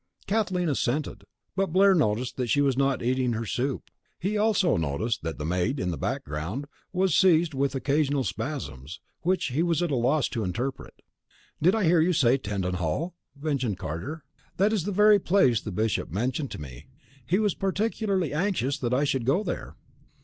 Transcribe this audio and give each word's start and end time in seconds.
Kathleen 0.25 0.67
assented, 0.67 1.25
but 1.55 1.71
Blair 1.71 1.93
noticed 1.93 2.35
that 2.37 2.47
she 2.47 2.59
was 2.59 2.75
not 2.75 3.03
eating 3.03 3.33
her 3.33 3.45
soup. 3.45 3.91
He 4.17 4.35
also 4.35 4.75
noticed 4.75 5.21
that 5.21 5.37
the 5.37 5.45
maid, 5.45 5.79
in 5.79 5.91
the 5.91 5.95
background, 5.97 6.65
was 6.91 7.15
seized 7.15 7.53
with 7.53 7.75
occasional 7.75 8.23
spasms, 8.23 8.99
which 9.21 9.49
he 9.49 9.61
was 9.61 9.83
at 9.83 9.91
a 9.91 9.95
loss 9.95 10.27
to 10.29 10.43
interpret. 10.43 11.03
"Did 11.61 11.75
I 11.75 11.83
hear 11.83 12.01
you 12.01 12.13
say 12.13 12.39
Tettenhall?" 12.39 13.13
ventured 13.35 13.77
Carter. 13.77 14.23
"That 14.57 14.73
is 14.73 14.85
the 14.85 14.91
very 14.91 15.19
place 15.19 15.61
the 15.61 15.71
Bishop 15.71 16.09
mentioned 16.09 16.49
to 16.49 16.59
me. 16.61 16.87
He 17.27 17.37
was 17.37 17.53
particularly 17.53 18.33
anxious 18.33 18.79
that 18.79 18.95
I 18.95 19.03
should 19.03 19.23
go 19.23 19.43
there." 19.43 19.75